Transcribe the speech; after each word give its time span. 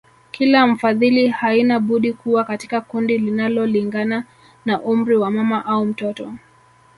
Kila 0.31 0.67
mfadhili 0.67 1.27
haina 1.27 1.79
budi 1.79 2.13
kuwa 2.13 2.43
katika 2.43 2.81
kundi 2.81 3.17
linalolingana 3.17 4.25
na 4.65 4.81
umri 4.81 5.17
wa 5.17 5.31
mama 5.31 5.65
au 5.65 5.85
mtoto 5.85 6.33